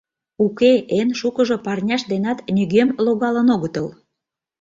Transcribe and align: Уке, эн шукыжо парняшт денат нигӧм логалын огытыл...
Уке, 0.45 0.71
эн 0.99 1.09
шукыжо 1.19 1.57
парняшт 1.65 2.07
денат 2.11 2.39
нигӧм 2.55 2.89
логалын 3.05 3.47
огытыл... 3.55 3.87